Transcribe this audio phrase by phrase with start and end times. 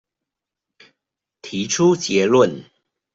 [1.43, 2.65] 提出結論